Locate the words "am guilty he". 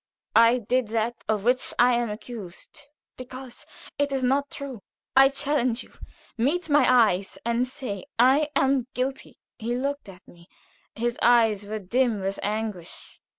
8.55-9.75